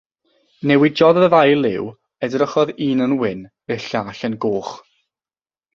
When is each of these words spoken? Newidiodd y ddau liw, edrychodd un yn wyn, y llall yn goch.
Newidiodd 0.69 1.19
y 1.21 1.21
ddau 1.33 1.53
liw, 1.65 1.91
edrychodd 2.29 2.73
un 2.89 3.07
yn 3.07 3.17
wyn, 3.21 3.47
y 3.77 3.81
llall 3.89 4.13
yn 4.31 4.41
goch. 4.47 4.75